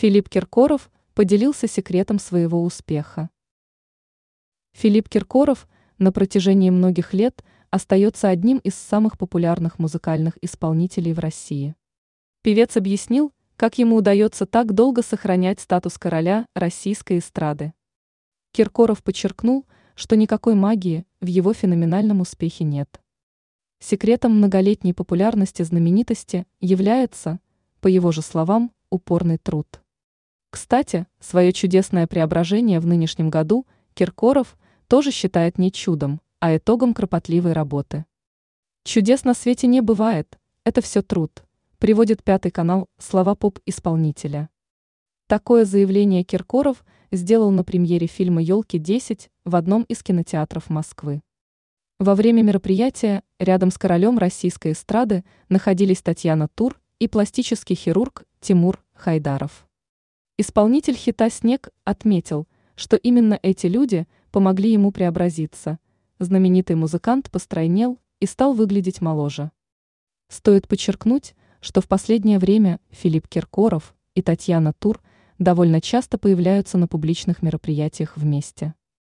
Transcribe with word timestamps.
Филипп 0.00 0.30
Киркоров 0.30 0.90
поделился 1.12 1.68
секретом 1.68 2.18
своего 2.18 2.64
успеха. 2.64 3.28
Филипп 4.72 5.10
Киркоров 5.10 5.68
на 5.98 6.10
протяжении 6.10 6.70
многих 6.70 7.12
лет 7.12 7.44
остается 7.68 8.30
одним 8.30 8.56
из 8.64 8.76
самых 8.76 9.18
популярных 9.18 9.78
музыкальных 9.78 10.38
исполнителей 10.40 11.12
в 11.12 11.18
России. 11.18 11.74
Певец 12.40 12.78
объяснил, 12.78 13.34
как 13.56 13.76
ему 13.76 13.96
удается 13.96 14.46
так 14.46 14.72
долго 14.72 15.02
сохранять 15.02 15.60
статус 15.60 15.98
короля 15.98 16.46
российской 16.54 17.18
эстрады. 17.18 17.74
Киркоров 18.52 19.02
подчеркнул, 19.02 19.66
что 19.96 20.16
никакой 20.16 20.54
магии 20.54 21.04
в 21.20 21.26
его 21.26 21.52
феноменальном 21.52 22.22
успехе 22.22 22.64
нет. 22.64 23.02
Секретом 23.80 24.38
многолетней 24.38 24.94
популярности 24.94 25.62
знаменитости 25.62 26.46
является, 26.58 27.38
по 27.82 27.86
его 27.86 28.12
же 28.12 28.22
словам, 28.22 28.72
упорный 28.88 29.36
труд. 29.36 29.82
Кстати, 30.50 31.06
свое 31.20 31.52
чудесное 31.52 32.06
преображение 32.06 32.80
в 32.80 32.86
нынешнем 32.86 33.30
году 33.30 33.66
Киркоров 33.94 34.58
тоже 34.88 35.12
считает 35.12 35.58
не 35.58 35.70
чудом, 35.70 36.20
а 36.40 36.56
итогом 36.56 36.94
кропотливой 36.94 37.52
работы. 37.52 38.04
Чудес 38.84 39.24
на 39.24 39.34
свете 39.34 39.68
не 39.68 39.80
бывает, 39.80 40.38
это 40.64 40.80
все 40.80 41.02
труд, 41.02 41.44
приводит 41.78 42.24
пятый 42.24 42.50
канал 42.50 42.88
слова 42.98 43.34
поп-исполнителя. 43.34 44.50
Такое 45.28 45.64
заявление 45.64 46.24
Киркоров 46.24 46.84
сделал 47.12 47.52
на 47.52 47.62
премьере 47.62 48.08
фильма 48.08 48.42
«Елки-10» 48.42 49.28
в 49.44 49.54
одном 49.54 49.84
из 49.84 50.02
кинотеатров 50.02 50.70
Москвы. 50.70 51.22
Во 52.00 52.14
время 52.14 52.42
мероприятия 52.42 53.22
рядом 53.38 53.70
с 53.70 53.78
королем 53.78 54.18
российской 54.18 54.72
эстрады 54.72 55.22
находились 55.48 56.02
Татьяна 56.02 56.48
Тур 56.48 56.80
и 56.98 57.06
пластический 57.06 57.76
хирург 57.76 58.24
Тимур 58.40 58.82
Хайдаров. 58.94 59.69
Исполнитель 60.40 60.94
хита 60.94 61.28
«Снег» 61.28 61.68
отметил, 61.84 62.48
что 62.74 62.96
именно 62.96 63.38
эти 63.42 63.66
люди 63.66 64.06
помогли 64.30 64.72
ему 64.72 64.90
преобразиться– 64.90 65.78
знаменитый 66.18 66.76
музыкант 66.76 67.30
постройнел 67.30 67.98
и 68.20 68.24
стал 68.24 68.54
выглядеть 68.54 69.02
моложе. 69.02 69.50
Стоит 70.28 70.66
подчеркнуть, 70.66 71.34
что 71.60 71.82
в 71.82 71.88
последнее 71.88 72.38
время 72.38 72.80
Филипп 72.88 73.28
Киркоров 73.28 73.94
и 74.14 74.22
Татьяна 74.22 74.72
Тур 74.72 75.02
довольно 75.38 75.82
часто 75.82 76.16
появляются 76.16 76.78
на 76.78 76.88
публичных 76.88 77.42
мероприятиях 77.42 78.16
вместе. 78.16 78.72